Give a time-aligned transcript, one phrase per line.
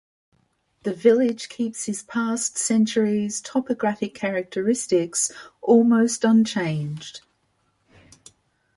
[0.81, 5.31] The village keeps his past centuries’ topographic characteristics
[5.61, 7.21] almost unchanged.